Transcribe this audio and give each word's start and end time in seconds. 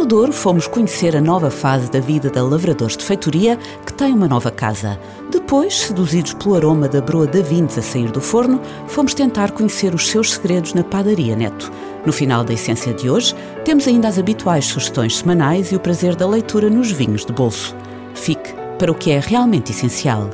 No 0.00 0.06
Douro 0.06 0.32
fomos 0.32 0.66
conhecer 0.66 1.14
a 1.14 1.20
nova 1.20 1.50
fase 1.50 1.90
da 1.90 2.00
vida 2.00 2.30
da 2.30 2.42
Lavradores 2.42 2.96
de 2.96 3.04
Feitoria, 3.04 3.58
que 3.84 3.92
tem 3.92 4.14
uma 4.14 4.26
nova 4.26 4.50
casa. 4.50 4.98
Depois, 5.30 5.76
seduzidos 5.76 6.32
pelo 6.32 6.54
aroma 6.54 6.88
da 6.88 7.02
broa 7.02 7.26
da 7.26 7.42
vinhos 7.42 7.76
a 7.76 7.82
sair 7.82 8.10
do 8.10 8.18
forno, 8.18 8.62
fomos 8.86 9.12
tentar 9.12 9.50
conhecer 9.50 9.94
os 9.94 10.08
seus 10.08 10.32
segredos 10.32 10.72
na 10.72 10.82
padaria 10.82 11.36
Neto. 11.36 11.70
No 12.06 12.14
final 12.14 12.42
da 12.42 12.54
essência 12.54 12.94
de 12.94 13.10
hoje, 13.10 13.34
temos 13.62 13.86
ainda 13.86 14.08
as 14.08 14.18
habituais 14.18 14.64
sugestões 14.64 15.18
semanais 15.18 15.70
e 15.70 15.76
o 15.76 15.80
prazer 15.80 16.16
da 16.16 16.26
leitura 16.26 16.70
nos 16.70 16.90
vinhos 16.90 17.26
de 17.26 17.32
bolso. 17.34 17.76
Fique 18.14 18.54
para 18.78 18.90
o 18.90 18.94
que 18.94 19.10
é 19.10 19.20
realmente 19.20 19.70
essencial. 19.70 20.30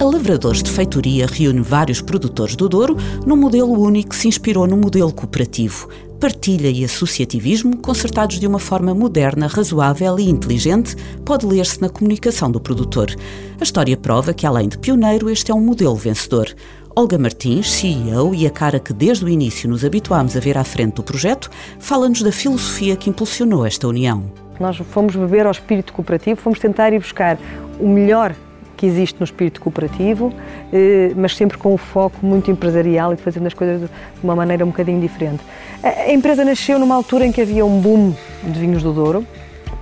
A 0.00 0.04
Lavradores 0.04 0.62
de 0.62 0.70
Feitoria 0.70 1.26
reúne 1.26 1.60
vários 1.60 2.00
produtores 2.00 2.54
do 2.54 2.68
Douro 2.68 2.96
num 3.26 3.34
modelo 3.34 3.72
único 3.72 4.10
que 4.10 4.16
se 4.16 4.28
inspirou 4.28 4.64
no 4.64 4.76
modelo 4.76 5.12
cooperativo, 5.12 5.88
partilha 6.20 6.70
e 6.70 6.84
associativismo, 6.84 7.76
concertados 7.78 8.38
de 8.38 8.46
uma 8.46 8.60
forma 8.60 8.94
moderna, 8.94 9.48
razoável 9.48 10.16
e 10.20 10.30
inteligente, 10.30 10.94
pode 11.24 11.44
ler-se 11.44 11.82
na 11.82 11.88
comunicação 11.88 12.48
do 12.48 12.60
produtor. 12.60 13.12
A 13.60 13.64
história 13.64 13.96
prova 13.96 14.32
que, 14.32 14.46
além 14.46 14.68
de 14.68 14.78
pioneiro, 14.78 15.28
este 15.28 15.50
é 15.50 15.54
um 15.54 15.60
modelo 15.60 15.96
vencedor. 15.96 16.46
Olga 16.94 17.18
Martins, 17.18 17.68
CEO 17.68 18.36
e 18.36 18.46
a 18.46 18.50
cara 18.50 18.78
que 18.78 18.92
desde 18.92 19.24
o 19.24 19.28
início 19.28 19.68
nos 19.68 19.84
habituámos 19.84 20.36
a 20.36 20.40
ver 20.40 20.56
à 20.56 20.62
frente 20.62 20.94
do 20.94 21.02
projeto, 21.02 21.50
fala-nos 21.80 22.22
da 22.22 22.30
filosofia 22.30 22.94
que 22.94 23.10
impulsionou 23.10 23.66
esta 23.66 23.88
união. 23.88 24.32
Nós 24.60 24.76
fomos 24.76 25.16
beber 25.16 25.44
ao 25.44 25.52
espírito 25.52 25.92
cooperativo, 25.92 26.40
fomos 26.40 26.60
tentar 26.60 26.92
ir 26.92 27.00
buscar 27.00 27.36
o 27.80 27.88
melhor 27.88 28.32
que 28.78 28.86
existe 28.86 29.18
no 29.18 29.24
espírito 29.24 29.60
cooperativo, 29.60 30.32
eh, 30.72 31.12
mas 31.16 31.36
sempre 31.36 31.58
com 31.58 31.74
o 31.74 31.76
foco 31.76 32.24
muito 32.24 32.48
empresarial 32.48 33.12
e 33.12 33.16
fazendo 33.16 33.48
as 33.48 33.52
coisas 33.52 33.80
de 33.80 33.88
uma 34.22 34.36
maneira 34.36 34.64
um 34.64 34.68
bocadinho 34.68 35.00
diferente. 35.00 35.42
A 35.82 36.12
empresa 36.12 36.44
nasceu 36.44 36.78
numa 36.78 36.94
altura 36.94 37.26
em 37.26 37.32
que 37.32 37.40
havia 37.40 37.66
um 37.66 37.80
boom 37.80 38.14
de 38.44 38.58
vinhos 38.58 38.82
do 38.82 38.92
Douro, 38.92 39.26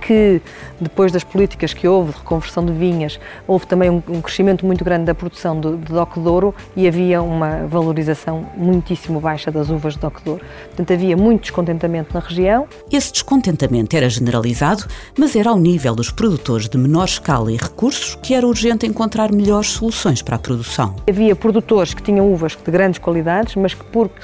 que 0.07 0.41
depois 0.79 1.11
das 1.11 1.23
políticas 1.23 1.73
que 1.73 1.85
houve 1.85 2.13
de 2.13 2.19
reconversão 2.19 2.65
de 2.65 2.71
vinhas, 2.71 3.19
houve 3.45 3.67
também 3.67 3.89
um, 3.89 4.01
um 4.07 4.21
crescimento 4.21 4.65
muito 4.65 4.83
grande 4.85 5.03
da 5.03 5.13
produção 5.13 5.59
de, 5.59 5.75
de 5.75 5.91
DOC 5.91 6.19
de 6.19 6.27
Ouro 6.27 6.55
e 6.77 6.87
havia 6.87 7.21
uma 7.21 7.67
valorização 7.67 8.45
muitíssimo 8.55 9.19
baixa 9.19 9.51
das 9.51 9.69
uvas 9.69 9.95
de 9.95 9.99
DOC 9.99 10.23
de 10.23 10.29
Ouro. 10.29 10.45
Portanto, 10.67 10.93
havia 10.93 11.17
muito 11.17 11.41
descontentamento 11.41 12.13
na 12.13 12.21
região. 12.21 12.67
Esse 12.89 13.11
descontentamento 13.11 13.97
era 13.97 14.09
generalizado, 14.09 14.85
mas 15.17 15.35
era 15.35 15.49
ao 15.49 15.57
nível 15.57 15.93
dos 15.93 16.09
produtores 16.09 16.69
de 16.69 16.77
menor 16.77 17.05
escala 17.05 17.51
e 17.51 17.57
recursos 17.57 18.15
que 18.15 18.33
era 18.33 18.47
urgente 18.47 18.87
encontrar 18.87 19.33
melhores 19.33 19.71
soluções 19.71 20.21
para 20.21 20.37
a 20.37 20.39
produção. 20.39 20.95
Havia 21.09 21.35
produtores 21.35 21.93
que 21.93 22.01
tinham 22.01 22.31
uvas 22.31 22.55
de 22.55 22.71
grandes 22.71 22.99
qualidades, 22.99 23.55
mas 23.55 23.73
que 23.73 23.83
porque 23.83 24.21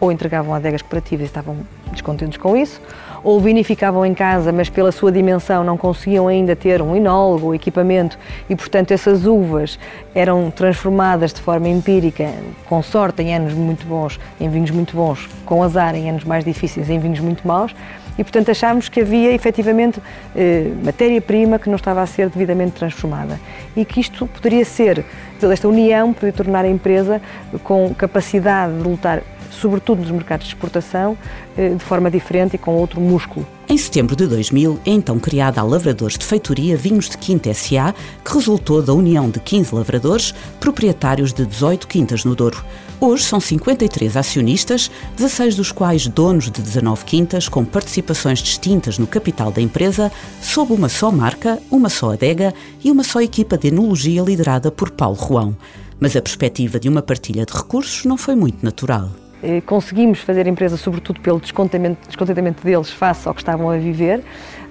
ou 0.00 0.12
entregavam 0.12 0.54
adegas 0.54 0.82
cooperativas 0.82 1.22
e 1.22 1.26
estavam 1.26 1.56
descontentes 1.92 2.36
com 2.36 2.56
isso, 2.56 2.80
ou 3.24 3.40
vinificavam 3.40 4.04
em 4.04 4.12
casa, 4.12 4.52
mas 4.52 4.68
pela 4.68 4.92
sua 4.92 5.10
dimensão 5.10 5.64
não 5.64 5.78
conseguiam 5.78 6.28
ainda 6.28 6.54
ter 6.54 6.82
um 6.82 6.94
enólogo, 6.94 7.48
um 7.48 7.54
equipamento, 7.54 8.18
e 8.48 8.54
portanto 8.54 8.92
essas 8.92 9.26
uvas 9.26 9.78
eram 10.14 10.50
transformadas 10.50 11.32
de 11.32 11.40
forma 11.40 11.68
empírica, 11.68 12.30
com 12.66 12.82
sorte 12.82 13.22
em 13.22 13.34
anos 13.34 13.54
muito 13.54 13.86
bons, 13.86 14.20
em 14.38 14.48
vinhos 14.50 14.70
muito 14.70 14.94
bons, 14.94 15.26
com 15.46 15.62
azar 15.62 15.96
em 15.96 16.10
anos 16.10 16.24
mais 16.24 16.44
difíceis, 16.44 16.90
em 16.90 16.98
vinhos 16.98 17.20
muito 17.20 17.48
maus, 17.48 17.74
e 18.16 18.22
portanto 18.22 18.50
achámos 18.50 18.88
que 18.88 19.00
havia 19.00 19.32
efetivamente 19.32 20.00
eh, 20.36 20.70
matéria-prima 20.84 21.58
que 21.58 21.68
não 21.68 21.76
estava 21.76 22.00
a 22.00 22.06
ser 22.06 22.28
devidamente 22.28 22.72
transformada. 22.72 23.40
E 23.74 23.84
que 23.84 24.00
isto 24.00 24.26
poderia 24.26 24.64
ser, 24.64 25.04
esta 25.42 25.68
união 25.68 26.12
poderia 26.12 26.32
tornar 26.32 26.64
a 26.64 26.68
empresa 26.68 27.20
com 27.64 27.92
capacidade 27.94 28.76
de 28.76 28.88
lutar 28.88 29.22
sobretudo 29.54 30.00
nos 30.02 30.10
mercados 30.10 30.46
de 30.46 30.54
exportação, 30.54 31.16
eh, 31.56 31.70
de 31.70 31.84
forma 31.84 32.10
diferente 32.10 32.54
e 32.54 32.58
com 32.58 32.74
outro 32.74 33.00
músculo. 33.00 33.46
Em 33.66 33.78
setembro 33.78 34.14
de 34.14 34.26
2000, 34.26 34.78
é 34.84 34.90
então 34.90 35.18
criada 35.18 35.60
a 35.60 35.64
Lavradores 35.64 36.18
de 36.18 36.24
Feitoria 36.24 36.76
Vinhos 36.76 37.08
de 37.08 37.16
Quinta 37.16 37.48
S.A., 37.48 37.94
que 38.22 38.34
resultou 38.34 38.82
da 38.82 38.92
união 38.92 39.30
de 39.30 39.40
15 39.40 39.74
lavradores, 39.74 40.34
proprietários 40.60 41.32
de 41.32 41.46
18 41.46 41.88
quintas 41.88 42.24
no 42.24 42.34
Douro. 42.34 42.62
Hoje 43.00 43.24
são 43.24 43.40
53 43.40 44.16
acionistas, 44.16 44.90
16 45.16 45.56
dos 45.56 45.72
quais 45.72 46.06
donos 46.06 46.50
de 46.50 46.62
19 46.62 47.04
quintas, 47.04 47.48
com 47.48 47.64
participações 47.64 48.40
distintas 48.40 48.98
no 48.98 49.06
capital 49.06 49.50
da 49.50 49.60
empresa, 49.62 50.12
sob 50.42 50.72
uma 50.72 50.88
só 50.88 51.10
marca, 51.10 51.58
uma 51.70 51.88
só 51.88 52.12
adega 52.12 52.52
e 52.82 52.90
uma 52.90 53.02
só 53.02 53.20
equipa 53.20 53.56
de 53.56 53.68
enologia 53.68 54.22
liderada 54.22 54.70
por 54.70 54.90
Paulo 54.90 55.16
Ruão. 55.16 55.56
Mas 55.98 56.14
a 56.14 56.22
perspectiva 56.22 56.78
de 56.78 56.88
uma 56.88 57.02
partilha 57.02 57.46
de 57.46 57.52
recursos 57.52 58.04
não 58.04 58.16
foi 58.16 58.34
muito 58.34 58.64
natural. 58.64 59.10
Eh, 59.46 59.60
conseguimos 59.66 60.20
fazer 60.20 60.46
a 60.46 60.48
empresa, 60.48 60.78
sobretudo 60.78 61.20
pelo 61.20 61.38
descontentamento, 61.38 62.64
deles 62.64 62.90
face 62.90 63.28
ao 63.28 63.34
que 63.34 63.42
estavam 63.42 63.68
a 63.68 63.76
viver, 63.76 64.22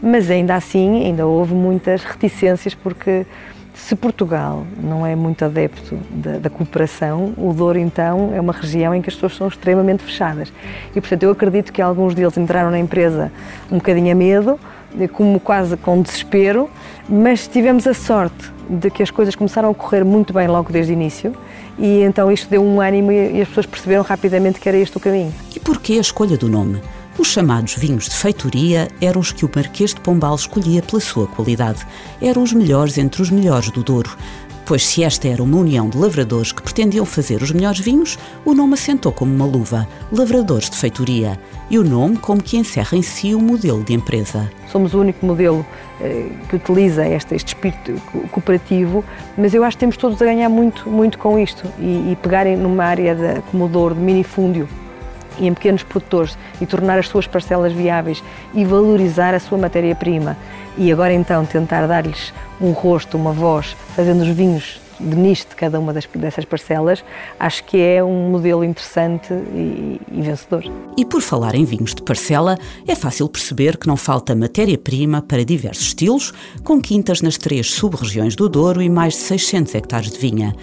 mas 0.02 0.32
ainda 0.32 0.56
assim 0.56 1.06
ainda 1.06 1.28
houve 1.28 1.54
muitas 1.54 2.04
reticências 2.04 2.74
porque 2.74 3.24
se 3.76 3.96
Portugal 3.96 4.66
não 4.82 5.06
é 5.06 5.16
muito 5.16 5.46
adepto 5.46 5.96
da, 6.10 6.40
da, 6.40 6.50
cooperação, 6.50 7.36
o 7.38 7.54
Douro 7.54 7.78
então 7.78 8.32
é 8.34 8.42
uma 8.42 8.54
região 8.54 8.96
em 8.96 9.02
que 9.02 9.10
as 9.10 9.14
pessoas 9.14 9.36
são 9.36 9.48
extremamente 9.48 10.02
fechadas. 10.02 10.52
E 10.96 11.00
portanto 11.00 11.22
eu 11.22 11.30
acredito 11.30 11.72
que 11.72 11.82
alguns 11.82 12.16
deles 12.16 12.36
entraram 12.36 12.72
na 12.72 12.80
empresa 12.80 13.32
um 13.72 13.76
bocadinho 13.76 14.12
a 14.12 14.16
medo, 14.16 14.60
como 15.12 15.40
quase 15.40 15.78
com 15.78 16.02
desespero, 16.02 16.68
mas 17.10 17.48
tivemos 17.48 17.86
a 17.88 17.94
sorte 17.94 18.52
de 18.70 18.90
que 18.90 19.04
as 19.04 19.12
coisas 19.12 19.36
começaram 19.36 19.70
a 19.70 19.76
correr 19.76 20.04
muito 20.04 20.34
bem 20.34 20.48
logo 20.48 20.72
desde 20.72 20.92
o 20.92 20.94
início 20.94 21.36
e 21.78 22.02
então 22.02 22.32
isto 22.32 22.50
deu 22.50 22.64
um 22.64 22.80
ânimo 22.80 23.12
e 23.12 23.42
as 23.42 23.48
pessoas 23.48 23.66
perceberam 23.66 24.04
rapidamente 24.04 24.60
que 24.60 24.70
era 24.70 24.78
este 24.78 24.96
o 24.98 25.00
caminho. 25.00 25.34
E 25.56 25.60
porquê 25.60 25.94
a 25.94 26.02
escolha 26.02 26.38
do 26.38 26.48
nome? 26.48 26.82
Os 27.18 27.28
chamados 27.28 27.76
vinhos 27.76 28.06
de 28.06 28.16
feitoria 28.16 28.88
eram 29.00 29.22
os 29.22 29.32
que 29.32 29.46
o 29.46 29.52
Marquês 29.54 29.94
de 29.94 30.02
Pombal 30.02 30.34
escolhia 30.34 30.82
pela 30.82 31.00
sua 31.00 31.28
qualidade. 31.28 31.86
Eram 32.20 32.42
os 32.42 32.54
melhores 32.54 32.98
entre 32.98 33.22
os 33.22 33.30
melhores 33.30 33.70
do 33.70 33.84
Douro. 33.84 34.18
Pois 34.66 34.86
se 34.86 35.04
esta 35.04 35.28
era 35.28 35.44
uma 35.44 35.58
união 35.58 35.90
de 35.90 35.98
lavradores 35.98 36.54
que 36.54 36.62
pretendiam 36.62 37.06
fazer 37.06 37.42
os 37.42 37.52
melhores 37.52 37.82
vinhos, 37.82 38.18
o 38.46 38.54
nome 38.54 38.76
assentou 38.76 39.12
como 39.12 39.34
uma 39.34 39.46
luva, 39.46 39.86
Lavradores 40.10 40.70
de 40.70 40.78
Feitoria, 40.78 41.38
e 41.70 41.78
o 41.78 41.84
nome 41.84 42.16
como 42.16 42.42
que 42.42 42.56
encerra 42.56 42.98
em 42.98 43.02
si 43.02 43.36
o 43.36 43.42
modelo 43.42 43.84
de 43.84 43.94
empresa. 43.94 44.50
Somos 44.72 44.94
o 44.94 45.02
único 45.02 45.26
modelo 45.26 45.66
eh, 46.00 46.30
que 46.48 46.56
utiliza 46.56 47.06
este, 47.06 47.36
este, 47.36 47.50
espírito 47.50 48.02
cooperativo, 48.32 49.04
mas 49.38 49.54
eu 49.54 49.66
acho 49.66 49.76
que 49.76 49.82
temos 49.82 49.98
todos 49.98 50.22
a 50.22 50.26
ganhar 50.26 50.48
muito, 50.48 50.90
muito 50.90 51.18
com 51.18 51.38
isto 51.38 51.68
e, 51.78 52.12
e 52.12 52.18
pegarem 52.22 52.56
numa 52.56 52.86
área 52.86 53.14
de 53.14 53.28
acomodador, 53.40 53.94
de 53.94 54.00
minifúndio, 54.00 54.70
e 55.40 55.48
em 55.48 55.54
pequenos 55.54 55.84
produtores 55.84 56.38
e 56.62 56.66
tornar 56.66 57.00
as 57.00 57.08
suas 57.08 57.28
parcelas 57.28 57.74
viáveis 57.74 58.24
e 58.54 58.64
valorizar 58.66 59.34
a 59.34 59.40
sua 59.40 59.58
matéria-prima. 59.58 60.38
E 60.78 60.92
agora 60.92 61.14
então 61.14 61.46
tentar 61.46 61.86
dar-lhes 61.88 62.34
um 62.60 62.72
rosto, 62.72 63.18
uma 63.18 63.32
voz, 63.32 63.76
fazendo 63.96 64.22
os 64.22 64.30
vinhos 64.30 64.82
de 65.00 65.16
nicho 65.16 65.48
de 65.50 65.56
cada 65.56 65.80
uma 65.80 65.94
das, 65.94 66.08
dessas 66.16 66.46
parcelas, 66.46 67.04
acho 67.40 67.64
que 67.66 67.78
é 67.80 68.04
um 68.04 68.30
modelo 68.30 68.64
interessante 68.64 69.34
e, 69.34 70.00
e, 70.12 70.22
vencedor. 70.22 70.64
E 70.98 71.06
por 71.06 71.22
falar 71.22 71.56
em 71.56 71.66
vinhos 71.66 71.94
de 71.94 72.02
parcela, 72.02 72.58
é 72.88 72.96
fácil 72.96 73.28
perceber 73.28 73.78
que 73.78 73.88
não 73.88 73.98
falta 73.98 74.36
matéria-prima 74.36 75.22
para 75.22 75.44
diversos 75.44 75.88
estilos, 75.88 76.34
com 76.64 76.80
quintas 76.82 77.22
nas 77.22 77.38
três 77.38 77.72
sub-regiões 77.72 78.36
do 78.36 78.48
Douro 78.48 78.82
e 78.82 78.90
mais 78.90 79.14
de 79.14 79.20
600 79.20 79.76
hectares 79.76 80.12
de 80.12 80.20
vinha. 80.20 80.56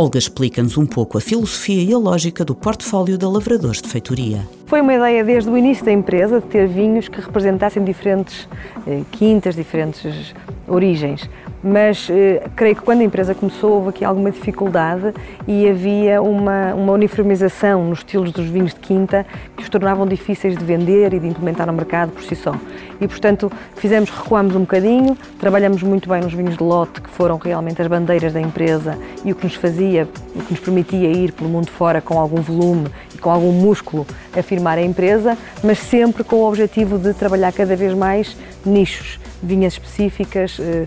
Olga 0.00 0.16
explica-nos 0.16 0.78
um 0.78 0.86
pouco 0.86 1.18
a 1.18 1.20
filosofia 1.20 1.82
e 1.82 1.92
a 1.92 1.98
lógica 1.98 2.44
do 2.44 2.54
portfólio 2.54 3.18
da 3.18 3.28
Lavradores 3.28 3.82
de 3.82 3.88
Feitoria. 3.88 4.48
Foi 4.64 4.80
uma 4.80 4.94
ideia 4.94 5.24
desde 5.24 5.50
o 5.50 5.58
início 5.58 5.84
da 5.84 5.90
empresa 5.90 6.40
de 6.40 6.46
ter 6.46 6.68
vinhos 6.68 7.08
que 7.08 7.20
representassem 7.20 7.82
diferentes 7.82 8.48
eh, 8.86 9.02
quintas, 9.10 9.56
diferentes 9.56 10.32
origens 10.68 11.28
mas 11.62 12.08
eh, 12.10 12.42
creio 12.54 12.76
que 12.76 12.82
quando 12.82 13.00
a 13.00 13.04
empresa 13.04 13.34
começou 13.34 13.72
houve 13.72 13.88
aqui 13.90 14.04
alguma 14.04 14.30
dificuldade 14.30 15.12
e 15.46 15.68
havia 15.68 16.22
uma, 16.22 16.74
uma 16.74 16.92
uniformização 16.92 17.84
nos 17.84 17.98
estilos 17.98 18.32
dos 18.32 18.46
vinhos 18.46 18.74
de 18.74 18.80
quinta 18.80 19.26
que 19.56 19.62
os 19.62 19.68
tornavam 19.68 20.06
difíceis 20.06 20.56
de 20.56 20.64
vender 20.64 21.12
e 21.14 21.18
de 21.18 21.26
implementar 21.26 21.66
no 21.66 21.72
mercado 21.72 22.12
por 22.12 22.22
si 22.22 22.36
só. 22.36 22.54
E, 23.00 23.06
portanto, 23.06 23.50
fizemos, 23.76 24.10
recuamos 24.10 24.56
um 24.56 24.60
bocadinho, 24.60 25.16
trabalhamos 25.38 25.82
muito 25.82 26.08
bem 26.08 26.20
nos 26.20 26.32
vinhos 26.32 26.56
de 26.56 26.62
lote, 26.62 27.00
que 27.00 27.10
foram 27.10 27.36
realmente 27.36 27.80
as 27.80 27.88
bandeiras 27.88 28.32
da 28.32 28.40
empresa 28.40 28.98
e 29.24 29.32
o 29.32 29.34
que 29.34 29.44
nos 29.44 29.54
fazia, 29.54 30.08
o 30.34 30.42
que 30.42 30.52
nos 30.52 30.60
permitia 30.60 31.10
ir 31.10 31.32
pelo 31.32 31.48
mundo 31.48 31.70
fora 31.70 32.00
com 32.00 32.18
algum 32.18 32.40
volume 32.40 32.88
e 33.14 33.18
com 33.18 33.30
algum 33.30 33.52
músculo 33.52 34.06
afirmar 34.36 34.78
a 34.78 34.82
empresa, 34.82 35.38
mas 35.62 35.78
sempre 35.78 36.24
com 36.24 36.36
o 36.36 36.48
objetivo 36.48 36.98
de 36.98 37.14
trabalhar 37.14 37.52
cada 37.52 37.76
vez 37.76 37.94
mais 37.94 38.36
nichos 38.64 39.18
vinhas 39.42 39.74
específicas, 39.74 40.58
eh, 40.60 40.86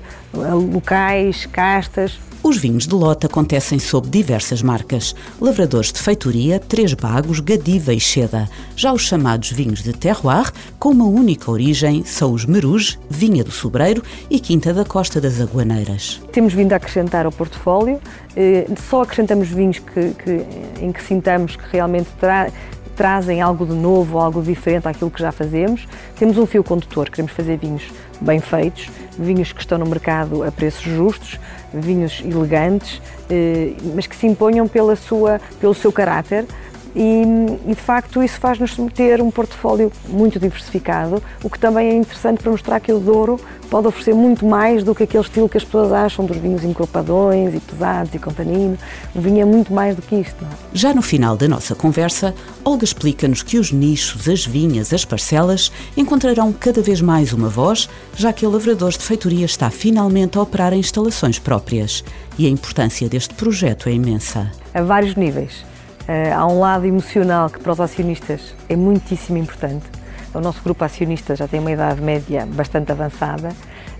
locais, 0.73 1.45
castas. 1.45 2.19
Os 2.43 2.57
vinhos 2.57 2.87
de 2.87 2.95
lote 2.95 3.27
acontecem 3.27 3.77
sob 3.77 4.09
diversas 4.09 4.63
marcas. 4.63 5.13
Lavradores 5.39 5.91
de 5.91 5.99
feitoria, 5.99 6.59
Três 6.59 6.91
Bagos, 6.95 7.39
Gadiva 7.39 7.93
e 7.93 7.99
Cheda. 7.99 8.49
Já 8.75 8.91
os 8.91 9.03
chamados 9.03 9.51
vinhos 9.51 9.83
de 9.83 9.93
terroir, 9.93 10.51
com 10.79 10.89
uma 10.89 11.05
única 11.05 11.51
origem, 11.51 12.03
são 12.03 12.33
os 12.33 12.43
Meruge, 12.43 12.97
Vinha 13.07 13.43
do 13.43 13.51
Sobreiro 13.51 14.01
e 14.27 14.39
Quinta 14.39 14.73
da 14.73 14.83
Costa 14.83 15.21
das 15.21 15.39
Aguaneiras. 15.39 16.19
Temos 16.31 16.51
vindo 16.51 16.73
a 16.73 16.77
acrescentar 16.77 17.27
ao 17.27 17.31
portfólio, 17.31 18.01
eh, 18.35 18.65
só 18.89 19.03
acrescentamos 19.03 19.47
vinhos 19.49 19.77
que, 19.77 20.09
que, 20.15 20.83
em 20.83 20.91
que 20.91 21.03
sintamos 21.03 21.55
que 21.55 21.63
realmente 21.71 22.09
tra 22.19 22.51
trazem 22.95 23.41
algo 23.41 23.65
de 23.65 23.73
novo, 23.73 24.19
algo 24.19 24.41
diferente 24.43 24.87
àquilo 24.87 25.09
que 25.09 25.19
já 25.19 25.31
fazemos. 25.31 25.87
Temos 26.19 26.37
um 26.37 26.45
fio 26.45 26.63
condutor, 26.63 27.09
queremos 27.09 27.31
fazer 27.31 27.57
vinhos 27.57 27.83
bem 28.19 28.39
feitos, 28.39 28.89
vinhos 29.17 29.51
que 29.51 29.59
estão 29.59 29.77
no 29.77 29.85
mercado 29.85 30.43
a 30.43 30.51
preços 30.51 30.83
justos, 30.83 31.39
vinhos 31.73 32.21
elegantes, 32.23 33.01
eh, 33.29 33.73
mas 33.95 34.07
que 34.07 34.15
se 34.15 34.27
imponham 34.27 34.67
pela 34.67 34.95
sua, 34.95 35.39
pelo 35.59 35.73
seu 35.73 35.91
caráter, 35.91 36.45
e, 36.95 37.23
e, 37.67 37.75
de 37.75 37.81
facto 37.81 38.21
isso 38.21 38.39
faz-nos 38.39 38.75
ter 38.93 39.21
um 39.21 39.31
portfólio 39.31 39.91
muito 40.09 40.39
diversificado, 40.39 41.21
o 41.43 41.49
que 41.49 41.57
também 41.57 41.89
é 41.89 41.95
interessante 41.95 42.41
para 42.41 42.51
mostrar 42.51 42.79
que 42.79 42.91
o 42.91 42.99
Douro 42.99 43.39
pode 43.69 43.87
oferecer 43.87 44.13
muito 44.13 44.45
mais 44.45 44.83
do 44.83 44.93
que 44.93 45.03
aquele 45.03 45.23
estilo 45.23 45.47
que 45.47 45.57
as 45.57 45.63
pessoas 45.63 45.93
acham 45.93 46.25
dos 46.25 46.35
vinhos 46.35 46.63
encorpadões 46.63 47.55
e 47.55 47.59
pesados 47.59 48.13
e 48.13 48.19
com 48.19 48.31
tanino. 48.31 48.77
O 49.15 49.21
vinho 49.21 49.41
é 49.41 49.45
muito 49.45 49.71
mais 49.71 49.95
do 49.95 50.01
que 50.01 50.15
isto. 50.15 50.43
É? 50.43 50.47
Já 50.73 50.93
no 50.93 51.01
final 51.01 51.37
da 51.37 51.47
nossa 51.47 51.73
conversa, 51.73 52.35
Olga 52.65 52.83
explica-nos 52.83 53.41
que 53.41 53.57
os 53.57 53.71
nichos, 53.71 54.27
as 54.27 54.45
vinhas, 54.45 54.91
as 54.91 55.05
parcelas 55.05 55.71
encontrarão 55.95 56.51
cada 56.51 56.81
vez 56.81 56.99
mais 56.99 57.31
uma 57.31 57.47
voz, 57.47 57.87
já 58.15 58.33
que 58.33 58.45
o 58.45 58.49
lavrador 58.49 58.91
de 58.91 58.99
feitoria 58.99 59.45
está 59.45 59.69
finalmente 59.69 60.37
a 60.37 60.41
operar 60.41 60.73
em 60.73 60.79
instalações 60.79 61.39
próprias. 61.39 62.03
E 62.37 62.45
a 62.45 62.49
importância 62.49 63.07
deste 63.07 63.33
projeto 63.35 63.87
é 63.87 63.93
imensa. 63.93 64.51
A 64.73 64.81
vários 64.81 65.15
níveis 65.15 65.70
há 66.35 66.45
um 66.47 66.59
lado 66.59 66.85
emocional 66.85 67.49
que 67.49 67.59
para 67.59 67.71
os 67.71 67.79
acionistas 67.79 68.55
é 68.67 68.75
muitíssimo 68.75 69.37
importante. 69.37 69.85
O 70.33 70.39
nosso 70.39 70.61
grupo 70.63 70.83
acionista 70.83 71.35
já 71.35 71.47
tem 71.47 71.59
uma 71.59 71.71
idade 71.71 72.01
média 72.01 72.45
bastante 72.45 72.91
avançada. 72.91 73.49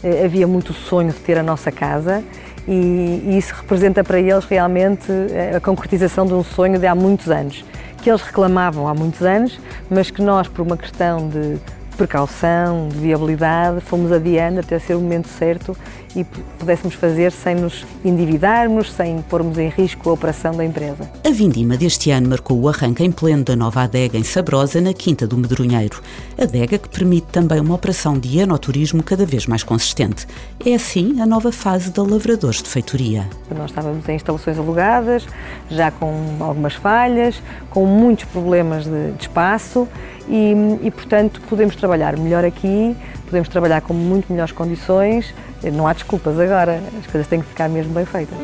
Uh, 0.01 0.25
havia 0.25 0.48
muito 0.48 0.74
sonho 0.74 1.12
de 1.12 1.19
ter 1.19 1.38
a 1.38 1.44
nossa 1.44 1.71
casa 1.71 2.24
e, 2.68 3.21
e 3.25 3.38
isso 3.38 3.53
representa 3.53 4.03
para 4.03 4.19
eles 4.19 4.45
realmente 4.45 5.12
eh, 5.12 5.56
a 5.56 5.59
concretização 5.59 6.25
de 6.25 6.33
um 6.33 6.44
sonho 6.44 6.80
de 6.80 6.86
há 6.86 6.94
muitos 6.94 7.30
anos, 7.30 7.65
que 8.01 8.09
eles 8.09 8.21
reclamavam 8.21 8.88
há 8.88 8.94
muitos 8.94 9.24
anos, 9.24 9.59
mas 9.89 10.12
que 10.12 10.21
nós, 10.21 10.47
por 10.47 10.62
uma 10.62 10.77
questão 10.77 11.27
de 11.27 11.57
precaução, 12.01 12.89
de 12.89 12.98
viabilidade, 12.98 13.80
fomos 13.81 14.12
adiando 14.12 14.59
até 14.59 14.80
ser 14.80 14.95
o 14.95 15.00
momento 15.00 15.27
certo 15.27 15.77
e 16.15 16.24
pudéssemos 16.57 16.95
fazer 16.95 17.31
sem 17.31 17.56
nos 17.56 17.86
endividarmos, 18.03 18.92
sem 18.92 19.21
pormos 19.21 19.59
em 19.59 19.69
risco 19.69 20.09
a 20.09 20.13
operação 20.13 20.51
da 20.51 20.65
empresa. 20.65 21.07
A 21.24 21.30
vindima 21.30 21.77
deste 21.77 22.09
ano 22.09 22.27
marcou 22.27 22.59
o 22.59 22.68
arranque 22.68 23.03
em 23.03 23.12
pleno 23.12 23.44
da 23.44 23.56
nova 23.56 23.83
adega 23.83 24.18
em 24.18 24.24
Sabrosa, 24.24 24.81
na 24.81 24.94
Quinta 24.94 25.27
do 25.27 25.38
Medronheiro. 25.38 26.01
Adega 26.42 26.80
que 26.80 26.89
permite 26.89 27.27
também 27.27 27.59
uma 27.59 27.75
operação 27.75 28.18
de 28.18 28.39
enoturismo 28.39 29.04
cada 29.04 29.25
vez 29.25 29.45
mais 29.45 29.63
consistente. 29.63 30.25
É 30.65 30.74
assim 30.74 31.21
a 31.21 31.25
nova 31.25 31.51
fase 31.51 31.92
da 31.92 32.01
Lavradores 32.01 32.63
de 32.63 32.69
Feitoria. 32.69 33.30
Nós 33.56 33.69
estávamos 33.69 34.09
em 34.09 34.15
instalações 34.15 34.57
alugadas, 34.57 35.27
já 35.69 35.92
com 35.92 36.12
algumas 36.39 36.74
falhas, 36.74 37.42
com 37.69 37.86
muitos 37.86 38.25
problemas 38.25 38.86
de, 38.86 39.12
de 39.12 39.21
espaço 39.21 39.88
e, 40.31 40.56
e, 40.81 40.89
portanto, 40.89 41.42
podemos 41.50 41.75
trabalhar 41.75 42.18
melhor 42.18 42.45
aqui, 42.45 42.95
podemos 43.25 43.50
trabalhar 43.50 43.81
com 43.81 43.94
muito 43.94 44.31
melhores 44.31 44.54
condições. 44.54 45.33
Não 45.74 45.86
há 45.86 45.92
desculpas 45.92 46.39
agora, 46.39 46.81
as 46.98 47.06
coisas 47.07 47.28
têm 47.28 47.42
que 47.42 47.48
ficar 47.48 47.68
mesmo 47.68 47.94
bem 47.94 48.06
feitas. 48.06 48.38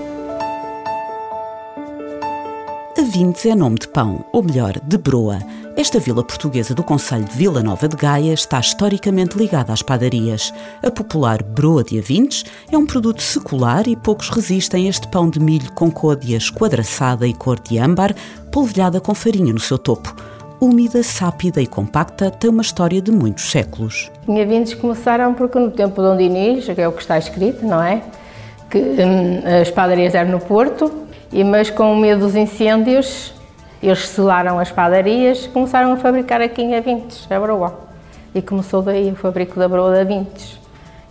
A 2.98 3.02
Vintes 3.02 3.46
é 3.46 3.56
nome 3.56 3.78
de 3.78 3.88
pão, 3.88 4.26
ou 4.34 4.44
melhor, 4.44 4.74
de 4.84 4.98
broa. 4.98 5.40
Esta 5.78 6.00
vila 6.00 6.24
portuguesa 6.24 6.74
do 6.74 6.84
Conselho 6.84 7.24
de 7.24 7.38
Vila 7.38 7.64
Nova 7.64 7.88
de 7.88 7.96
Gaia 7.96 8.34
está 8.34 8.60
historicamente 8.60 9.38
ligada 9.38 9.72
às 9.72 9.82
padarias. 9.82 10.52
A 10.84 10.92
popular 10.92 11.42
broa 11.42 11.84
de 11.84 12.00
Avintes 12.00 12.44
é 12.70 12.78
um 12.78 12.86
produto 12.86 13.22
secular 13.22 13.88
e 13.88 13.96
poucos 13.96 14.30
resistem 14.30 14.88
a 14.88 14.90
este 14.90 15.08
pão 15.08 15.30
de 15.30 15.40
milho 15.40 15.72
com 15.72 15.90
côdea 15.90 16.36
esquadraçada 16.36 17.26
e 17.28 17.34
cor 17.34 17.60
de 17.60 17.78
âmbar, 17.78 18.14
polvilhada 18.52 19.00
com 19.00 19.14
farinha 19.14 19.54
no 19.54 19.60
seu 19.60 19.78
topo 19.78 20.14
úmida, 20.60 21.04
sápida 21.04 21.62
e 21.62 21.68
compacta, 21.68 22.32
tem 22.32 22.50
uma 22.50 22.62
história 22.62 23.02
de 23.02 23.12
muitos 23.12 23.52
séculos. 23.52 24.12
Minha 24.28 24.46
vintes 24.46 24.74
começaram 24.74 25.34
porque 25.34 25.58
no 25.60 25.72
tempo 25.72 26.02
de 26.02 26.08
Dom 26.08 26.18
Dinis, 26.18 26.66
que 26.66 26.82
é 26.82 26.88
o 26.88 26.92
que 26.92 27.02
está 27.02 27.18
escrito, 27.18 27.66
não 27.66 27.82
é? 27.82 28.02
Que 28.70 28.78
hum, 28.78 29.42
as 29.62 29.70
padarias 29.70 30.16
eram 30.16 30.32
no 30.32 30.40
Porto, 30.40 30.92
e 31.32 31.44
mas 31.44 31.70
com 31.70 31.96
medo 31.96 32.22
dos 32.22 32.36
incêndios, 32.36 33.34
eles 33.82 34.08
selaram 34.08 34.60
as 34.60 34.72
padarias 34.72 35.46
e 35.46 35.50
começaram 35.50 35.94
a 35.94 35.98
fabricar 35.98 36.42
aqui 36.42 36.62
em 36.62 36.76
Avintes, 36.76 37.28
a 37.30 37.40
broa. 37.40 37.80
E 38.34 38.42
começou 38.42 38.82
daí 38.82 39.12
o 39.12 39.16
fabrico 39.16 39.60
da 39.60 39.68
broa 39.68 39.94
de 39.94 40.02
Avintes, 40.02 40.60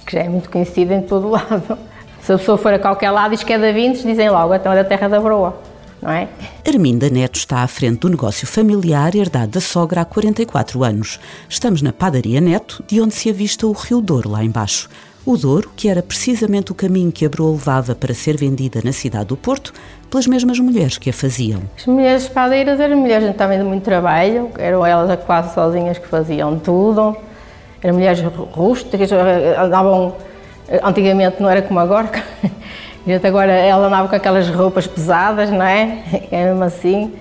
que 0.05 0.15
já 0.15 0.23
é 0.23 0.29
muito 0.29 0.51
conhecido 0.51 0.93
em 0.93 1.03
todo 1.03 1.29
o 1.29 1.31
lado. 1.31 1.79
Se 2.21 2.33
a 2.33 2.39
pessoa 2.39 2.59
for 2.59 2.73
a 2.73 2.79
qualquer 2.79 3.11
lado 3.13 3.35
e 3.35 3.37
diz 3.37 3.45
que 3.45 3.53
é 3.53 3.59
de 3.59 3.69
Avintes, 3.69 4.03
dizem 4.03 4.29
logo, 4.29 4.53
então 4.55 4.73
é 4.73 4.77
da 4.77 4.85
terra 4.85 5.09
da 5.09 5.21
broa 5.21 5.55
não 6.07 6.13
é? 6.13 6.29
Arminda 6.65 7.11
Neto 7.11 7.37
está 7.37 7.63
à 7.63 7.67
frente 7.67 7.99
do 7.99 8.09
negócio 8.09 8.47
familiar 8.47 9.17
herdado 9.17 9.53
da 9.53 9.61
sogra 9.61 10.03
há 10.03 10.05
44 10.05 10.85
anos. 10.85 11.19
Estamos 11.49 11.83
na 11.83 11.93
Padaria 11.93 12.41
Neto, 12.41 12.85
de 12.87 13.01
onde 13.01 13.13
se 13.13 13.29
avista 13.29 13.67
o 13.67 13.73
Rio 13.73 14.01
Douro 14.01 14.31
lá 14.31 14.45
embaixo. 14.45 14.89
O 15.27 15.37
Douro, 15.37 15.73
que 15.75 15.89
era 15.89 16.05
precisamente 16.05 16.71
o 16.71 16.75
caminho 16.77 17.11
que 17.11 17.27
a 17.27 17.29
broa 17.29 17.51
levava 17.51 17.97
para 17.97 18.15
ser 18.15 18.37
vendida 18.37 18.81
na 18.85 18.93
cidade 18.93 19.27
do 19.27 19.37
Porto, 19.37 19.73
pelas 20.09 20.29
mesmas 20.29 20.61
mulheres 20.61 20.97
que 20.97 21.11
a 21.11 21.13
faziam. 21.13 21.63
As 21.77 21.85
mulheres 21.87 22.29
padeiras 22.29 22.79
eram 22.79 22.97
mulheres 22.97 23.35
também 23.35 23.59
de 23.59 23.65
muito 23.65 23.83
trabalho, 23.83 24.51
eram 24.57 24.87
elas 24.87 25.19
quase 25.25 25.53
sozinhas 25.53 25.99
que 25.99 26.07
faziam 26.07 26.57
tudo, 26.61 27.17
eram 27.83 27.97
mulheres 27.97 28.23
rústicas, 28.53 29.11
andavam, 29.59 30.15
antigamente 30.85 31.43
não 31.43 31.51
era 31.51 31.63
como 31.63 31.81
agora, 31.81 32.09
gente 33.07 33.27
agora, 33.27 33.53
ela 33.53 33.87
andava 33.87 34.09
com 34.09 34.17
aquelas 34.17 34.49
roupas 34.49 34.87
pesadas, 34.87 35.51
não 35.51 35.65
é? 35.65 36.03
É 36.31 36.45
mesmo 36.47 36.65
assim. 36.65 37.13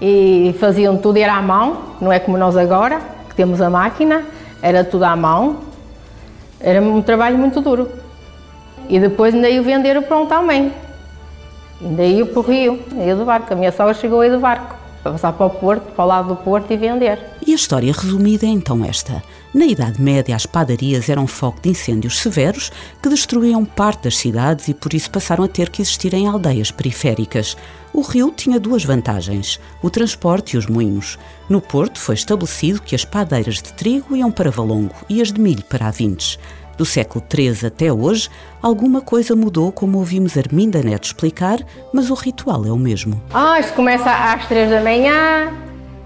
E 0.00 0.54
faziam 0.58 0.96
tudo, 0.96 1.18
era 1.18 1.34
à 1.34 1.42
mão, 1.42 1.78
não 2.00 2.12
é 2.12 2.18
como 2.18 2.38
nós 2.38 2.56
agora, 2.56 3.00
que 3.28 3.34
temos 3.34 3.60
a 3.60 3.68
máquina, 3.68 4.24
era 4.62 4.84
tudo 4.84 5.04
à 5.04 5.16
mão. 5.16 5.58
Era 6.60 6.80
um 6.80 7.02
trabalho 7.02 7.38
muito 7.38 7.60
duro. 7.60 7.88
E 8.88 8.98
depois 8.98 9.34
ainda 9.34 9.48
ia 9.48 9.62
vender 9.62 9.96
o 9.96 10.02
pão 10.02 10.26
também. 10.26 10.72
Ainda 11.82 12.02
ia 12.02 12.26
para 12.26 12.38
o 12.38 12.42
rio, 12.42 12.82
ia 12.94 13.16
do 13.16 13.24
barco. 13.24 13.52
A 13.52 13.56
minha 13.56 13.72
sogra 13.72 13.94
chegou 13.94 14.20
aí 14.20 14.30
do 14.30 14.38
barco 14.38 14.74
para 15.02 15.12
passar 15.12 15.32
para 15.32 15.46
o 15.46 15.50
Porto, 15.50 15.92
para 15.92 16.04
o 16.04 16.08
lado 16.08 16.28
do 16.28 16.36
Porto 16.36 16.70
e 16.70 16.76
vender. 16.76 17.18
E 17.46 17.52
a 17.52 17.54
história 17.54 17.92
resumida 17.92 18.44
é 18.44 18.50
então 18.50 18.84
esta. 18.84 19.22
Na 19.52 19.64
Idade 19.64 20.00
Média, 20.00 20.36
as 20.36 20.46
padarias 20.46 21.08
eram 21.08 21.26
foco 21.26 21.60
de 21.60 21.70
incêndios 21.70 22.20
severos 22.20 22.70
que 23.02 23.08
destruíam 23.08 23.64
parte 23.64 24.04
das 24.04 24.16
cidades 24.16 24.68
e 24.68 24.74
por 24.74 24.94
isso 24.94 25.10
passaram 25.10 25.42
a 25.42 25.48
ter 25.48 25.70
que 25.70 25.82
existir 25.82 26.14
em 26.14 26.28
aldeias 26.28 26.70
periféricas. 26.70 27.56
O 27.92 28.00
rio 28.00 28.30
tinha 28.30 28.60
duas 28.60 28.84
vantagens: 28.84 29.58
o 29.82 29.90
transporte 29.90 30.54
e 30.54 30.56
os 30.56 30.66
moinhos. 30.66 31.18
No 31.48 31.60
Porto 31.60 31.98
foi 31.98 32.14
estabelecido 32.14 32.80
que 32.80 32.94
as 32.94 33.04
padeiras 33.04 33.56
de 33.56 33.72
trigo 33.72 34.14
iam 34.14 34.30
para 34.30 34.52
Valongo 34.52 34.94
e 35.08 35.20
as 35.20 35.32
de 35.32 35.40
milho 35.40 35.64
para 35.64 35.88
Avintes. 35.88 36.38
Do 36.78 36.86
século 36.86 37.24
XIII 37.28 37.66
até 37.66 37.92
hoje, 37.92 38.30
alguma 38.62 39.00
coisa 39.00 39.34
mudou, 39.34 39.72
como 39.72 39.98
ouvimos 39.98 40.38
Arminda 40.38 40.80
Neto 40.80 41.06
explicar, 41.06 41.58
mas 41.92 42.08
o 42.08 42.14
ritual 42.14 42.64
é 42.64 42.70
o 42.70 42.78
mesmo. 42.78 43.20
Ah, 43.34 43.58
isto 43.58 43.74
começa 43.74 44.10
às 44.10 44.46
três 44.46 44.70
da 44.70 44.80
manhã, 44.80 45.52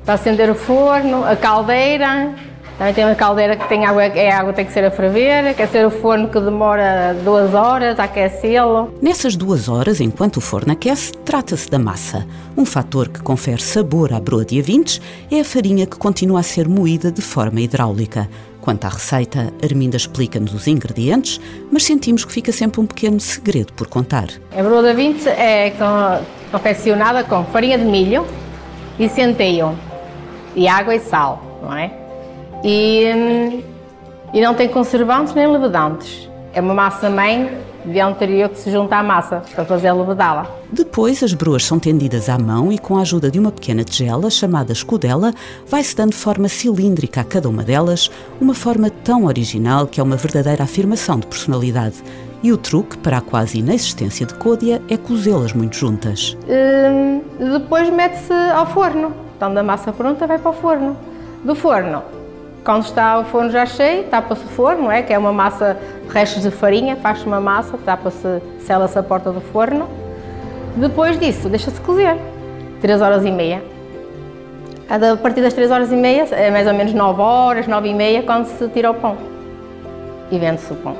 para 0.02 0.14
acender 0.14 0.50
o 0.50 0.54
forno, 0.54 1.24
a 1.24 1.36
caldeira, 1.36 2.34
também 2.76 2.92
tem 2.92 3.04
uma 3.04 3.14
caldeira 3.14 3.56
que 3.56 3.68
tem 3.68 3.86
água, 3.86 4.04
é 4.04 4.32
água 4.32 4.52
tem 4.52 4.64
que 4.64 4.72
ser 4.72 4.84
a 4.84 4.90
ferver, 4.90 5.46
aquecer 5.46 5.86
o 5.86 5.90
forno 5.90 6.28
que 6.28 6.40
demora 6.40 7.14
duas 7.24 7.54
horas 7.54 7.98
a 8.00 8.04
aquecê-lo. 8.04 8.92
Nessas 9.00 9.36
duas 9.36 9.68
horas, 9.68 10.00
enquanto 10.00 10.38
o 10.38 10.40
forno 10.40 10.72
aquece, 10.72 11.12
trata-se 11.24 11.70
da 11.70 11.78
massa. 11.78 12.26
Um 12.56 12.66
fator 12.66 13.08
que 13.08 13.22
confere 13.22 13.62
sabor 13.62 14.12
à 14.12 14.18
broa 14.18 14.44
de 14.44 14.58
avintes 14.58 15.00
é 15.30 15.40
a 15.40 15.44
farinha 15.44 15.86
que 15.86 15.96
continua 15.96 16.40
a 16.40 16.42
ser 16.42 16.68
moída 16.68 17.12
de 17.12 17.22
forma 17.22 17.60
hidráulica. 17.60 18.28
Quanto 18.60 18.86
à 18.86 18.88
receita, 18.88 19.52
Arminda 19.62 19.96
explica-nos 19.96 20.54
os 20.54 20.66
ingredientes, 20.66 21.40
mas 21.70 21.84
sentimos 21.84 22.24
que 22.24 22.32
fica 22.32 22.50
sempre 22.50 22.80
um 22.80 22.86
pequeno 22.86 23.20
segredo 23.20 23.72
por 23.74 23.86
contar. 23.86 24.26
A 24.56 24.62
broa 24.62 24.82
de 24.82 24.94
vintes 24.94 25.26
é 25.26 25.72
confeccionada 26.50 27.22
com 27.24 27.44
farinha 27.44 27.78
de 27.78 27.84
milho 27.84 28.26
e 28.98 29.08
centeio, 29.08 29.78
e 30.56 30.66
água 30.66 30.94
e 30.94 31.00
sal, 31.00 31.60
não 31.62 31.76
é? 31.76 32.03
E, 32.64 33.62
e 34.32 34.40
não 34.40 34.54
tem 34.54 34.68
conservantes 34.68 35.34
nem 35.34 35.46
levedantes. 35.46 36.28
É 36.52 36.60
uma 36.60 36.74
massa 36.74 37.10
mãe 37.10 37.64
Deviam 37.84 38.14
ter 38.14 38.48
que 38.48 38.58
se 38.58 38.70
juntar 38.70 39.00
à 39.00 39.02
massa 39.02 39.42
para 39.54 39.64
fazer 39.64 39.88
a 39.88 39.94
lebedala. 39.94 40.48
Depois, 40.72 41.22
as 41.22 41.34
broas 41.34 41.64
são 41.64 41.78
tendidas 41.78 42.30
à 42.30 42.38
mão 42.38 42.72
e, 42.72 42.78
com 42.78 42.96
a 42.96 43.02
ajuda 43.02 43.30
de 43.30 43.38
uma 43.38 43.52
pequena 43.52 43.84
tigela, 43.84 44.30
chamada 44.30 44.72
escudela, 44.72 45.34
vai-se 45.68 45.94
dando 45.94 46.14
forma 46.14 46.48
cilíndrica 46.48 47.20
a 47.20 47.24
cada 47.24 47.46
uma 47.46 47.62
delas, 47.62 48.10
uma 48.40 48.54
forma 48.54 48.88
tão 48.88 49.26
original 49.26 49.86
que 49.86 50.00
é 50.00 50.02
uma 50.02 50.16
verdadeira 50.16 50.64
afirmação 50.64 51.18
de 51.18 51.26
personalidade. 51.26 52.02
E 52.42 52.52
o 52.52 52.56
truque 52.56 52.96
para 52.98 53.18
a 53.18 53.20
quase 53.20 53.58
inexistência 53.58 54.24
de 54.24 54.34
côdea 54.34 54.80
é 54.88 54.96
cozê-las 54.96 55.52
muito 55.52 55.76
juntas. 55.76 56.36
Hum, 56.48 57.20
depois 57.38 57.90
mete-se 57.90 58.32
ao 58.32 58.66
forno. 58.66 59.12
Então, 59.36 59.52
da 59.52 59.62
massa 59.62 59.92
pronta, 59.92 60.26
vai 60.26 60.38
para 60.38 60.50
o 60.50 60.54
forno. 60.54 60.96
Do 61.44 61.54
forno, 61.54 62.02
quando 62.64 62.84
está 62.84 63.18
o 63.18 63.24
forno 63.24 63.50
já 63.50 63.66
cheio, 63.66 64.04
tapa-se 64.04 64.44
o 64.44 64.48
forno, 64.48 64.90
é? 64.90 65.02
que 65.02 65.12
é 65.12 65.18
uma 65.18 65.32
massa, 65.32 65.76
restos 66.08 66.42
de 66.42 66.50
farinha, 66.50 66.96
faz-se 66.96 67.26
uma 67.26 67.40
massa, 67.40 67.76
tapa-se, 67.84 68.40
sela-se 68.60 68.98
a 68.98 69.02
porta 69.02 69.30
do 69.30 69.40
forno. 69.40 69.86
Depois 70.74 71.18
disso, 71.18 71.48
deixa-se 71.48 71.80
cozer, 71.82 72.16
3 72.80 73.02
horas 73.02 73.24
e 73.24 73.30
meia. 73.30 73.62
A 74.88 75.16
partir 75.16 75.42
das 75.42 75.52
3 75.52 75.70
horas 75.70 75.92
e 75.92 75.96
meia, 75.96 76.26
é 76.32 76.50
mais 76.50 76.66
ou 76.66 76.74
menos 76.74 76.94
9 76.94 77.20
horas, 77.20 77.66
9 77.66 77.88
e 77.88 77.94
meia, 77.94 78.22
quando 78.22 78.46
se 78.46 78.66
tira 78.68 78.90
o 78.90 78.94
pão. 78.94 79.16
E 80.30 80.38
vende-se 80.38 80.72
o 80.72 80.76
pão. 80.76 80.96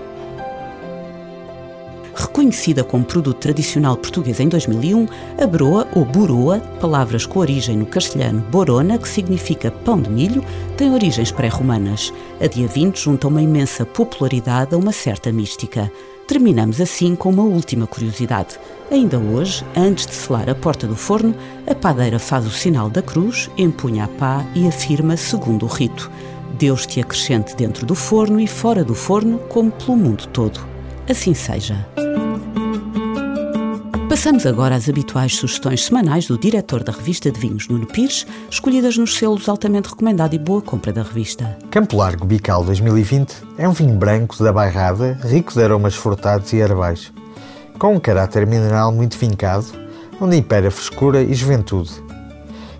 Reconhecida 2.35 2.83
como 2.83 3.05
produto 3.05 3.39
tradicional 3.39 3.97
português 3.97 4.41
em 4.41 4.49
2001, 4.49 5.07
a 5.41 5.47
broa 5.47 5.87
ou 5.95 6.05
boroa, 6.05 6.59
palavras 6.81 7.25
com 7.25 7.39
origem 7.39 7.77
no 7.77 7.87
castelhano 7.87 8.41
borona, 8.51 8.99
que 8.99 9.09
significa 9.09 9.71
pão 9.71 10.03
de 10.03 10.11
milho, 10.11 10.45
tem 10.77 10.93
origens 10.93 11.31
pré-romanas. 11.31 12.13
A 12.41 12.49
dia 12.49 12.67
20 12.67 13.01
junta 13.01 13.29
uma 13.29 13.41
imensa 13.41 13.87
popularidade 13.87 14.75
a 14.75 14.79
uma 14.79 14.91
certa 14.91 15.31
mística. 15.31 15.89
Terminamos 16.27 16.81
assim 16.81 17.15
com 17.15 17.31
uma 17.31 17.45
última 17.45 17.87
curiosidade. 17.87 18.59
Ainda 18.91 19.17
hoje, 19.17 19.65
antes 19.77 20.05
de 20.05 20.15
selar 20.15 20.51
a 20.51 20.57
porta 20.57 20.89
do 20.89 20.97
forno, 20.97 21.37
a 21.69 21.75
padeira 21.75 22.19
faz 22.19 22.45
o 22.49 22.51
sinal 22.51 22.91
da 22.91 23.01
cruz, 23.01 23.49
empunha 23.57 24.07
a 24.07 24.09
pá 24.09 24.45
e 24.57 24.67
afirma 24.67 25.17
segundo 25.17 25.67
o 25.67 25.69
rito: 25.69 26.11
Deus 26.59 26.85
te 26.85 27.01
acrescente 27.01 27.55
dentro 27.55 27.87
do 27.87 27.95
forno 27.95 28.41
e 28.41 28.49
fora 28.49 28.83
do 28.83 28.93
forno, 28.93 29.39
como 29.49 29.71
pelo 29.71 29.97
mundo 29.97 30.27
todo. 30.27 30.59
Assim 31.09 31.33
seja. 31.33 31.87
Passamos 34.15 34.47
agora 34.47 34.77
às 34.77 34.89
habituais 34.89 35.35
sugestões 35.35 35.87
semanais 35.87 36.29
do 36.29 36.39
diretor 36.39 36.85
da 36.85 36.93
revista 36.93 37.33
de 37.33 37.41
vinhos, 37.41 37.67
Nuno 37.67 37.85
Pires, 37.85 38.25
escolhidas 38.49 38.97
nos 38.97 39.17
selos 39.17 39.49
altamente 39.49 39.89
recomendado 39.89 40.35
e 40.35 40.39
boa 40.39 40.63
compra 40.63 40.93
da 40.93 41.03
revista. 41.03 41.59
Campo 41.69 41.97
Largo 41.97 42.25
Bical 42.25 42.63
2020 42.63 43.35
é 43.59 43.69
um 43.69 43.73
vinho 43.73 43.95
branco 43.95 44.41
da 44.41 44.53
Bairrada, 44.53 45.19
rico 45.25 45.53
de 45.53 45.61
aromas 45.61 45.97
frutados 45.97 46.53
e 46.53 46.59
herbais, 46.59 47.13
com 47.77 47.97
um 47.97 47.99
caráter 47.99 48.47
mineral 48.47 48.93
muito 48.93 49.19
vincado, 49.19 49.67
onde 50.21 50.37
impera 50.37 50.71
frescura 50.71 51.21
e 51.21 51.35
juventude. 51.35 51.91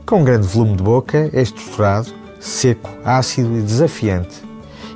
Com 0.07 0.21
um 0.21 0.25
grande 0.25 0.47
volume 0.47 0.77
de 0.77 0.85
boca, 0.85 1.31
é 1.33 1.43
estruturado, 1.43 2.15
seco, 2.39 2.89
ácido 3.05 3.59
e 3.59 3.61
desafiante, 3.61 4.41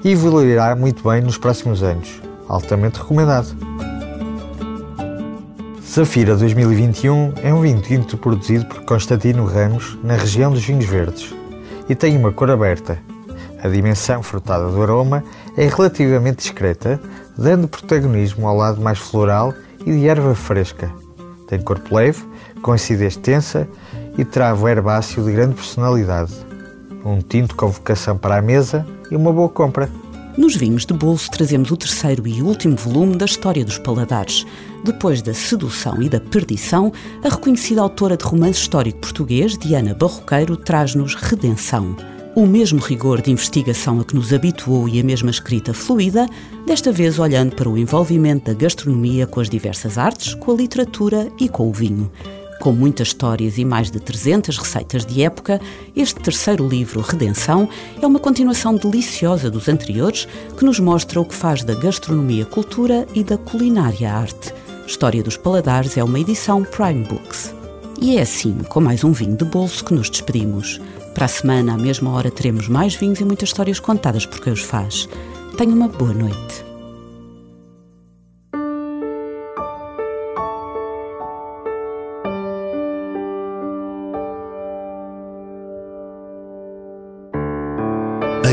e 0.04 0.12
evoluirá 0.12 0.76
muito 0.76 1.02
bem 1.02 1.21
nos 1.21 1.37
próximos 1.37 1.83
anos. 1.83 2.23
Altamente 2.49 3.00
recomendado. 3.00 3.88
Zafira 5.99 6.37
2021 6.37 7.33
é 7.43 7.52
um 7.52 7.61
vinho 7.61 7.83
tinto 7.83 8.17
produzido 8.17 8.64
por 8.67 8.85
Constantino 8.85 9.45
Ramos 9.45 9.99
na 10.00 10.14
região 10.14 10.52
dos 10.52 10.64
vinhos 10.64 10.85
verdes 10.85 11.35
e 11.88 11.95
tem 11.97 12.17
uma 12.17 12.31
cor 12.31 12.52
aberta. 12.52 13.00
A 13.61 13.69
dimensão 13.69 14.23
frutada 14.23 14.71
do 14.71 14.81
aroma 14.81 15.25
é 15.57 15.67
relativamente 15.67 16.37
discreta, 16.37 17.00
dando 17.37 17.67
protagonismo 17.67 18.47
ao 18.47 18.57
lado 18.57 18.81
mais 18.81 19.00
floral 19.00 19.52
e 19.85 19.90
de 19.90 20.07
erva 20.07 20.37
fresca. 20.37 20.88
Tem 21.49 21.61
corpo 21.61 21.93
leve, 21.93 22.23
com 22.62 22.71
acidez 22.71 23.17
tensa 23.17 23.67
e 24.17 24.25
travo 24.25 24.69
herbáceo 24.69 25.25
de 25.25 25.33
grande 25.33 25.57
personalidade. 25.57 26.33
Um 27.05 27.21
tinto 27.21 27.57
com 27.57 27.71
vocação 27.71 28.17
para 28.17 28.37
a 28.37 28.43
mesa 28.43 28.87
e 29.11 29.17
uma 29.17 29.33
boa 29.33 29.49
compra. 29.49 29.88
Nos 30.38 30.54
vinhos 30.54 30.87
de 30.87 30.95
bolso 30.95 31.28
trazemos 31.33 31.73
o 31.73 31.76
terceiro 31.76 32.25
e 32.28 32.40
último 32.40 32.76
volume 32.76 33.16
da 33.16 33.25
História 33.25 33.64
dos 33.64 33.76
Paladares. 33.76 34.47
Depois 34.85 35.21
da 35.21 35.35
sedução 35.35 36.00
e 36.00 36.09
da 36.09 36.21
perdição, 36.21 36.92
a 37.25 37.28
reconhecida 37.28 37.83
autora 37.83 38.16
de 38.16 38.25
romance 38.25 38.61
histórico 38.61 39.00
português, 39.00 39.59
Diana 39.59 39.95
Barroqueiro, 39.95 40.57
traz-nos 40.57 41.16
Redenção. 41.16 41.97
O 42.37 42.47
mesmo 42.47 42.78
rigor 42.78 43.21
de 43.21 43.33
investigação 43.33 43.99
a 43.99 44.04
que 44.04 44.14
nos 44.14 44.33
habituou 44.33 44.88
e 44.88 45.00
a 45.00 45.02
mesma 45.02 45.28
escrita 45.28 45.75
fluida, 45.75 46.28
desta 46.64 46.92
vez 46.92 47.18
olhando 47.18 47.57
para 47.57 47.68
o 47.68 47.76
envolvimento 47.76 48.45
da 48.47 48.54
gastronomia 48.54 49.26
com 49.26 49.40
as 49.40 49.50
diversas 49.50 49.99
artes, 49.99 50.35
com 50.35 50.52
a 50.52 50.54
literatura 50.54 51.33
e 51.40 51.49
com 51.49 51.68
o 51.68 51.73
vinho. 51.73 52.09
Com 52.60 52.72
muitas 52.72 53.08
histórias 53.08 53.56
e 53.56 53.64
mais 53.64 53.90
de 53.90 54.00
300 54.00 54.58
receitas 54.58 55.06
de 55.06 55.22
época, 55.22 55.60
este 55.94 56.20
terceiro 56.20 56.66
livro, 56.66 57.00
Redenção, 57.00 57.68
é 58.02 58.06
uma 58.06 58.18
continuação 58.18 58.74
deliciosa 58.74 59.48
dos 59.48 59.68
anteriores 59.68 60.26
que 60.56 60.64
nos 60.64 60.80
mostra 60.80 61.20
o 61.20 61.24
que 61.24 61.34
faz 61.34 61.62
da 61.62 61.74
gastronomia 61.74 62.44
cultura 62.44 63.06
e 63.14 63.22
da 63.22 63.38
culinária 63.38 64.12
arte. 64.12 64.52
História 64.86 65.22
dos 65.22 65.36
Paladares 65.36 65.96
é 65.96 66.02
uma 66.02 66.18
edição 66.18 66.64
Prime 66.64 67.04
Books. 67.04 67.54
E 68.00 68.16
é 68.16 68.22
assim, 68.22 68.58
com 68.68 68.80
mais 68.80 69.04
um 69.04 69.12
vinho 69.12 69.36
de 69.36 69.44
bolso, 69.44 69.84
que 69.84 69.94
nos 69.94 70.10
despedimos. 70.10 70.80
Para 71.14 71.26
a 71.26 71.28
semana, 71.28 71.74
à 71.74 71.76
mesma 71.76 72.10
hora, 72.10 72.30
teremos 72.30 72.68
mais 72.68 72.94
vinhos 72.94 73.20
e 73.20 73.24
muitas 73.24 73.50
histórias 73.50 73.78
contadas 73.78 74.24
por 74.26 74.40
quem 74.40 74.52
os 74.52 74.62
faz. 74.62 75.08
Tenha 75.56 75.74
uma 75.74 75.88
boa 75.88 76.14
noite. 76.14 76.67